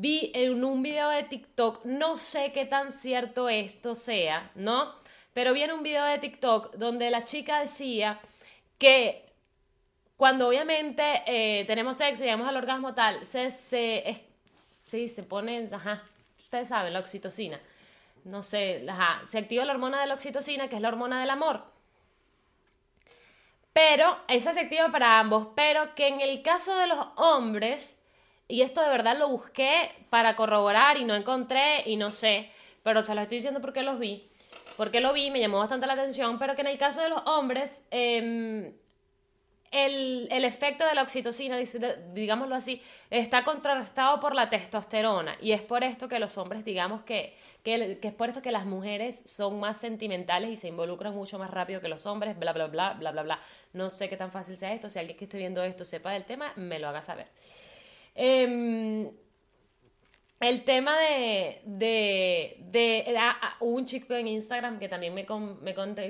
[0.00, 4.94] Vi en un video de TikTok, no sé qué tan cierto esto sea, ¿no?
[5.32, 8.20] Pero vi en un video de TikTok donde la chica decía
[8.78, 9.24] que
[10.16, 14.24] cuando obviamente eh, tenemos sexo y llegamos al orgasmo tal, se, se,
[14.86, 16.04] sí, se pone, ajá,
[16.38, 17.60] ustedes saben, la oxitocina.
[18.22, 21.30] No sé, ajá, se activa la hormona de la oxitocina, que es la hormona del
[21.30, 21.64] amor.
[23.72, 27.97] Pero, esa se activa para ambos, pero que en el caso de los hombres,
[28.48, 32.50] y esto de verdad lo busqué para corroborar y no encontré y no sé,
[32.82, 34.28] pero se lo estoy diciendo porque los vi,
[34.76, 37.22] porque lo vi, me llamó bastante la atención, pero que en el caso de los
[37.26, 38.72] hombres, eh,
[39.70, 41.58] el, efecto de la oxitocina,
[42.14, 45.36] digámoslo así, está contrarrestado por la testosterona.
[45.40, 48.64] Y es por esto que los hombres, digamos que, que, es por esto que las
[48.64, 52.66] mujeres son más sentimentales y se involucran mucho más rápido que los hombres, bla, bla,
[52.66, 53.40] bla, bla, bla, bla.
[53.72, 54.88] No sé qué tan fácil sea esto.
[54.88, 57.26] Si alguien que esté viendo esto sepa del tema, me lo haga saber.
[58.20, 59.08] Em,
[60.40, 61.62] el tema de,
[63.16, 65.24] ah, ah, un chico en Instagram que también me,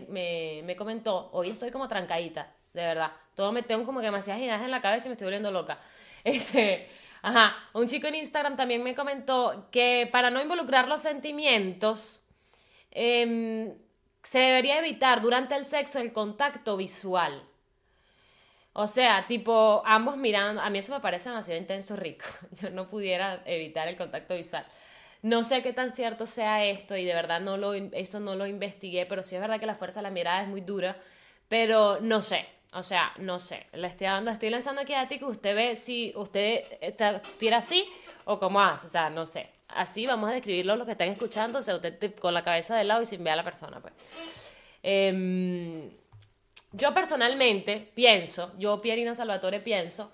[0.08, 3.12] me, me comentó, hoy estoy como trancadita, de verdad.
[3.34, 5.78] Todo me tengo como que demasiadas ideas en la cabeza y me estoy volviendo loca.
[6.24, 6.88] Este,
[7.22, 12.22] ajá, un chico en Instagram también me comentó que para no involucrar los sentimientos,
[12.90, 13.74] em,
[14.22, 17.47] se debería evitar durante el sexo el contacto visual.
[18.80, 22.26] O sea, tipo, ambos mirando, a mí eso me parece demasiado intenso rico.
[22.62, 24.64] Yo no pudiera evitar el contacto visual.
[25.20, 28.46] No sé qué tan cierto sea esto y de verdad no lo, eso no lo
[28.46, 30.96] investigué, pero sí es verdad que la fuerza de la mirada es muy dura,
[31.48, 32.46] pero no sé.
[32.72, 35.74] O sea, no sé, le estoy dando, estoy lanzando aquí a ti que usted ve
[35.74, 36.62] si usted
[37.40, 37.84] tira así
[38.26, 39.50] o cómo hace, o sea, no sé.
[39.66, 42.84] Así vamos a describirlo los que están escuchando, o sea, usted con la cabeza de
[42.84, 43.92] lado y sin ver a la persona, pues.
[44.84, 45.90] Em,
[46.72, 50.12] yo personalmente pienso, yo Pierina Salvatore pienso,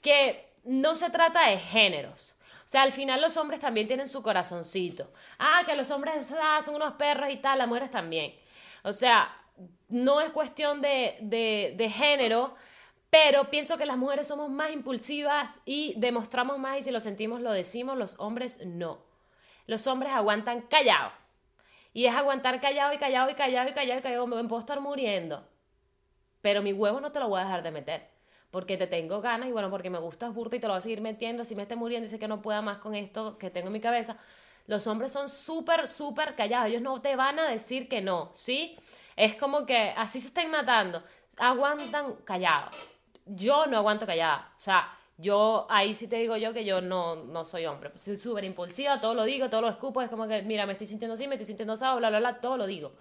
[0.00, 2.36] que no se trata de géneros.
[2.64, 5.10] O sea, al final los hombres también tienen su corazoncito.
[5.38, 8.34] Ah, que los hombres ah, son unos perros y tal, las mujeres también.
[8.82, 9.34] O sea,
[9.88, 12.54] no es cuestión de, género,
[13.10, 17.40] pero pienso que las mujeres somos más impulsivas y demostramos más y si lo sentimos
[17.40, 18.98] lo decimos, los hombres no.
[19.66, 21.12] Los hombres aguantan callado.
[21.94, 24.26] Y es aguantar callado y callado y callado y callado y callado.
[24.26, 25.48] Me puedo estar muriendo.
[26.40, 28.06] Pero mi huevo no te lo voy a dejar de meter.
[28.50, 30.82] Porque te tengo ganas y bueno, porque me gustas burda y te lo voy a
[30.82, 31.44] seguir metiendo.
[31.44, 33.74] Si me esté muriendo y sé que no pueda más con esto que tengo en
[33.74, 34.16] mi cabeza.
[34.66, 36.68] Los hombres son súper, súper callados.
[36.68, 38.78] Ellos no te van a decir que no, ¿sí?
[39.16, 41.02] Es como que así se están matando.
[41.36, 42.76] Aguantan callados.
[43.26, 44.52] Yo no aguanto callada.
[44.56, 47.90] O sea, yo ahí sí te digo yo que yo no, no soy hombre.
[47.96, 50.00] Soy súper impulsiva, todo lo digo, todo lo escupo.
[50.00, 52.40] Es como que, mira, me estoy sintiendo así, me estoy sintiendo así, bla, bla, bla,
[52.40, 52.92] todo lo digo.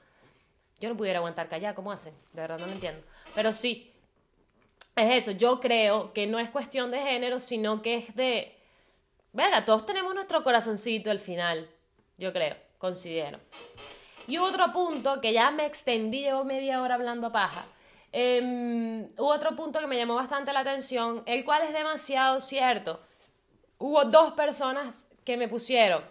[0.79, 2.13] Yo no pudiera aguantar callada, ¿cómo hacen?
[2.33, 3.01] De verdad no lo entiendo.
[3.33, 3.91] Pero sí,
[4.95, 5.31] es eso.
[5.31, 8.55] Yo creo que no es cuestión de género, sino que es de.
[9.33, 11.69] Venga, todos tenemos nuestro corazoncito al final.
[12.17, 13.39] Yo creo, considero.
[14.27, 17.65] Y otro punto que ya me extendí, llevo media hora hablando paja,
[18.11, 23.01] Em, hubo otro punto que me llamó bastante la atención, el cual es demasiado cierto.
[23.77, 26.03] Hubo dos personas que me pusieron.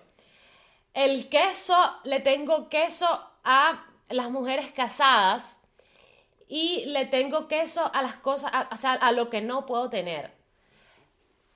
[0.95, 3.09] El queso, le tengo queso
[3.45, 5.62] a las mujeres casadas
[6.49, 10.33] y le tengo queso a las cosas, o sea, a lo que no puedo tener.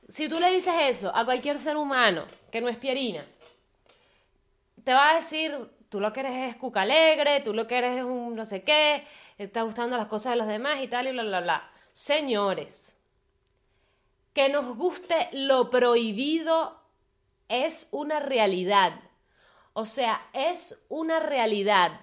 [0.08, 3.24] Si tú le dices eso a cualquier ser humano que no es Pierina,
[4.82, 5.56] te va a decir,
[5.88, 8.62] tú lo que eres es cuca alegre, tú lo que eres es un no sé
[8.62, 9.04] qué,
[9.38, 11.70] está gustando las cosas de los demás y tal y bla, bla, bla.
[11.92, 13.00] Señores,
[14.32, 16.80] que nos guste lo prohibido
[17.48, 19.00] es una realidad.
[19.72, 22.00] O sea, es una realidad.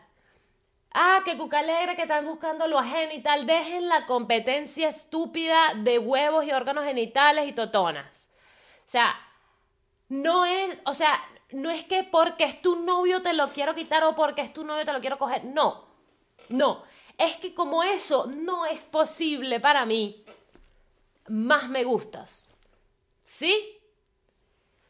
[0.99, 3.45] Ah, que cuca alegre, que están buscando lo ajeno y tal.
[3.45, 8.31] Dejen la competencia estúpida de huevos y órganos genitales y totonas.
[8.79, 9.15] O sea,
[10.09, 14.03] no es, o sea, no es que porque es tu novio te lo quiero quitar
[14.05, 15.45] o porque es tu novio te lo quiero coger.
[15.45, 15.85] No,
[16.49, 16.81] no.
[17.19, 20.25] Es que como eso no es posible para mí,
[21.27, 22.49] más me gustas.
[23.23, 23.76] ¿Sí?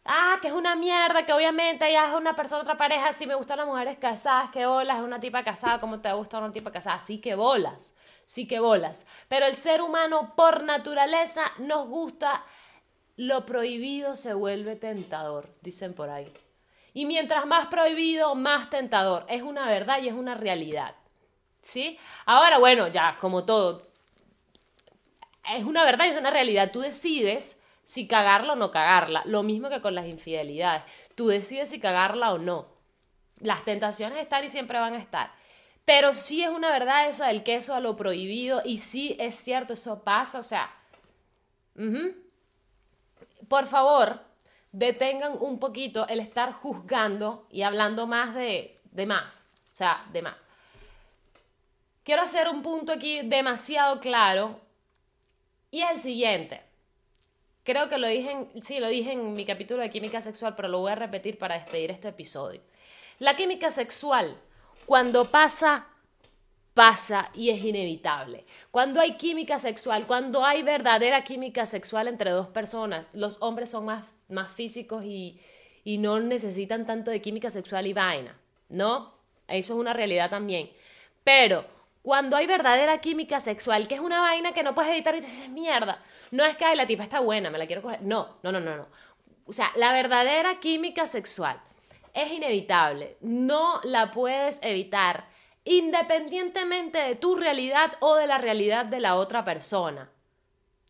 [0.07, 3.35] Ah, que es una mierda, que obviamente ella es una persona, otra pareja, si me
[3.35, 6.71] gustan las mujeres casadas, que bolas, es una tipa casada, como te gusta una tipa
[6.71, 7.93] casada, sí que bolas,
[8.25, 9.05] sí que bolas.
[9.27, 12.45] Pero el ser humano por naturaleza nos gusta,
[13.17, 16.31] lo prohibido se vuelve tentador, dicen por ahí.
[16.93, 19.25] Y mientras más prohibido, más tentador.
[19.27, 20.95] Es una verdad y es una realidad.
[21.61, 21.99] ¿Sí?
[22.25, 23.85] Ahora, bueno, ya, como todo,
[25.55, 26.71] es una verdad y es una realidad.
[26.71, 27.56] Tú decides
[27.87, 29.23] si cagarla o no cagarla.
[29.23, 30.83] Lo mismo que con las infidelidades.
[31.15, 32.67] Tú decides si cagarla o no.
[33.39, 35.31] Las tentaciones están y siempre van a estar.
[35.85, 39.71] Pero sí es una verdad eso del queso a lo prohibido y sí es cierto,
[39.71, 40.69] eso pasa, o sea...
[43.47, 44.19] Por favor,
[44.73, 49.49] detengan un poquito el estar juzgando y hablando más de, de más.
[49.71, 50.35] O sea, de más.
[52.03, 54.59] Quiero hacer un punto aquí demasiado claro
[55.71, 56.66] y es el siguiente.
[57.67, 60.69] Creo que lo dije, en, sí, lo dije en mi capítulo de química sexual, pero
[60.69, 62.61] lo voy a repetir para despedir este episodio.
[63.19, 64.37] La química sexual,
[64.85, 65.85] cuando pasa,
[66.73, 68.45] pasa y es inevitable.
[68.71, 73.83] Cuando hay química sexual, cuando hay verdadera química sexual entre dos personas, los hombres son
[73.83, 75.37] más, más físicos y,
[75.83, 79.13] y no necesitan tanto de química sexual y vaina, ¿no?
[79.49, 80.71] Eso es una realidad también.
[81.21, 81.65] Pero
[82.07, 85.49] cuando hay verdadera química sexual, que es una vaina que no puedes evitar y dices,
[85.49, 88.01] mierda, no es que la tipa está buena, me la quiero coger.
[88.01, 88.87] No, no, no, no, no.
[89.45, 91.59] O sea, la verdadera química sexual
[92.13, 93.17] es inevitable.
[93.19, 95.25] No la puedes evitar
[95.65, 100.09] independientemente de tu realidad o de la realidad de la otra persona.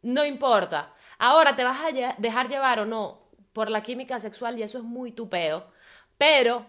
[0.04, 0.94] No importa.
[1.18, 4.84] Ahora te vas a dejar llevar o no por la química sexual y eso es
[4.84, 5.66] muy tupeo,
[6.20, 6.68] pero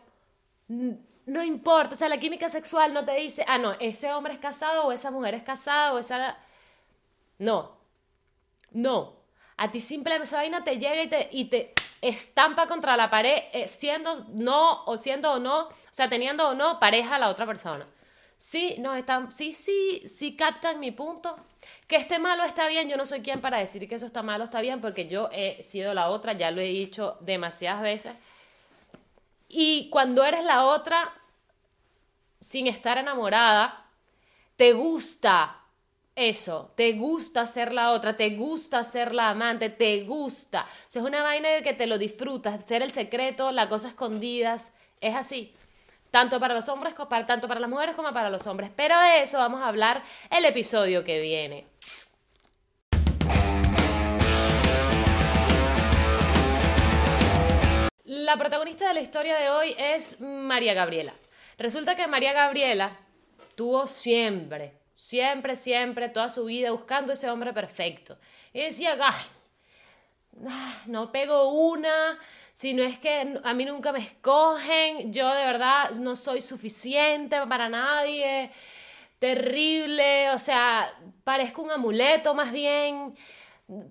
[1.29, 4.39] no importa, o sea, la química sexual no te dice, ah, no, ese hombre es
[4.39, 6.39] casado o esa mujer es casada o esa...
[7.39, 7.77] No,
[8.71, 9.19] no.
[9.59, 13.43] A ti simplemente esa vaina te llega y te, y te estampa contra la pared,
[13.53, 17.29] eh, siendo no o siendo o no, o sea, teniendo o no pareja a la
[17.29, 17.85] otra persona.
[18.39, 21.37] Sí, no, están, sí, sí, sí captan mi punto.
[21.87, 24.45] Que esté malo está bien, yo no soy quien para decir que eso está malo
[24.45, 28.15] está bien, porque yo he sido la otra, ya lo he dicho demasiadas veces.
[29.49, 31.18] Y cuando eres la otra,
[32.41, 33.87] sin estar enamorada,
[34.57, 35.59] te gusta
[36.15, 40.63] eso, te gusta ser la otra, te gusta ser la amante, te gusta.
[40.63, 43.89] O sea, es una vaina de que te lo disfrutas, ser el secreto, la cosa
[43.89, 45.55] escondidas, es así.
[46.11, 46.95] Tanto para los hombres,
[47.27, 48.71] tanto para las mujeres como para los hombres.
[48.75, 51.67] Pero de eso vamos a hablar el episodio que viene.
[58.05, 61.13] La protagonista de la historia de hoy es María Gabriela.
[61.59, 62.97] Resulta que María Gabriela
[63.55, 68.19] tuvo siempre Siempre, siempre, toda su vida buscando ese hombre perfecto.
[68.53, 69.25] Y decía, ay,
[70.87, 72.19] no pego una,
[72.53, 77.41] si no es que a mí nunca me escogen, yo de verdad no soy suficiente
[77.47, 78.51] para nadie,
[79.21, 80.93] terrible, o sea,
[81.23, 83.15] parezco un amuleto más bien.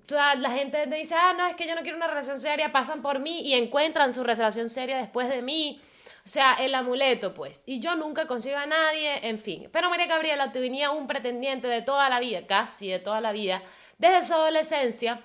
[0.09, 3.19] La gente dice, ah, no, es que yo no quiero una relación seria, pasan por
[3.19, 5.81] mí y encuentran su relación seria después de mí.
[6.27, 7.63] O sea, el amuleto, pues.
[7.65, 9.69] Y yo nunca consigo a nadie, en fin.
[9.71, 13.63] Pero María Gabriela tenía un pretendiente de toda la vida, casi de toda la vida,
[13.97, 15.21] desde su adolescencia,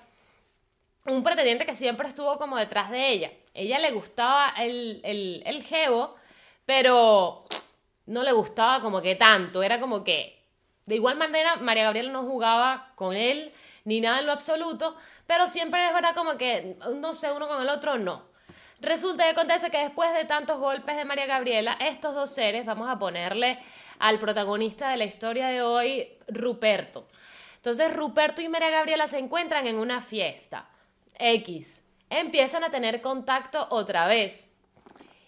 [1.05, 3.31] un pretendiente que siempre estuvo como detrás de ella.
[3.53, 5.65] Ella le gustaba el, el, el
[6.65, 7.43] pero
[8.05, 9.61] no le gustaba como que tanto.
[9.61, 10.41] Era como que,
[10.85, 13.51] de igual manera, María Gabriela no jugaba con él
[13.83, 14.95] ni nada en lo absoluto,
[15.27, 18.31] pero siempre es verdad como que, no sé, uno con el otro no.
[18.83, 22.89] Resulta que acontece que después de tantos golpes de María Gabriela, estos dos seres, vamos
[22.89, 23.57] a ponerle
[23.97, 27.07] al protagonista de la historia de hoy, Ruperto.
[27.55, 30.67] Entonces Ruperto y María Gabriela se encuentran en una fiesta.
[31.17, 31.85] X.
[32.09, 34.53] Empiezan a tener contacto otra vez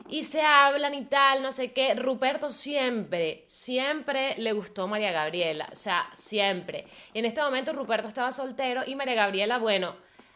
[0.10, 1.96] y se hablan y tal, no sé qué.
[1.96, 6.88] Ruperto siempre, siempre le gustó María Gabriela, o sea, siempre.
[7.14, 9.96] Y en este momento Ruperto estaba soltero y María Gabriela, bueno,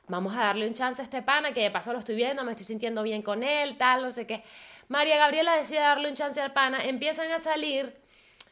[0.10, 2.52] vamos a darle un chance a este pana, que de paso lo estoy viendo, me
[2.52, 4.44] estoy sintiendo bien con él, tal, no sé qué.
[4.90, 7.96] María Gabriela decide darle un chance al pana, empiezan a salir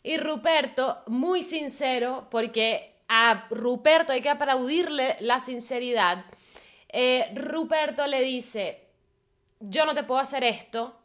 [0.03, 6.25] y Ruperto, muy sincero, porque a Ruperto hay que aplaudirle la sinceridad,
[6.89, 8.87] eh, Ruperto le dice,
[9.59, 10.95] yo no te puedo hacer esto,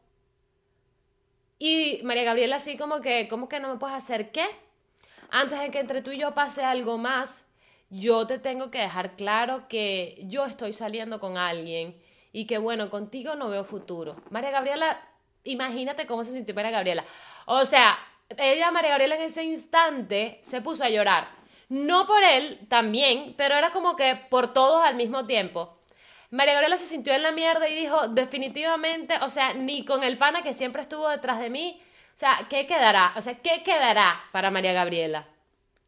[1.59, 4.47] y María Gabriela así como que, ¿cómo que no me puedes hacer qué?
[5.31, 7.52] Antes de que entre tú y yo pase algo más,
[7.93, 11.95] yo te tengo que dejar claro que yo estoy saliendo con alguien
[12.33, 14.17] y que bueno, contigo no veo futuro.
[14.31, 14.99] María Gabriela,
[15.45, 17.05] imagínate cómo se sintió María Gabriela.
[17.45, 17.99] O sea,
[18.39, 21.29] ella, María Gabriela, en ese instante se puso a llorar.
[21.69, 25.77] No por él, también, pero era como que por todos al mismo tiempo.
[26.31, 30.17] María Gabriela se sintió en la mierda y dijo, definitivamente, o sea, ni con el
[30.17, 31.79] pana que siempre estuvo detrás de mí,
[32.17, 33.13] o sea, ¿qué quedará?
[33.17, 35.29] O sea, ¿qué quedará para María Gabriela?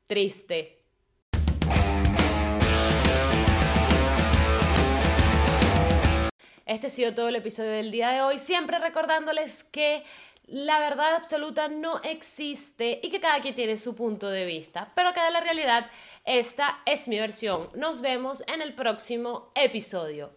[0.06, 0.83] Triste.
[6.66, 10.02] Este ha sido todo el episodio del día de hoy, siempre recordándoles que
[10.46, 15.12] la verdad absoluta no existe y que cada quien tiene su punto de vista, pero
[15.12, 15.90] que de la realidad
[16.24, 17.68] esta es mi versión.
[17.74, 20.32] Nos vemos en el próximo episodio.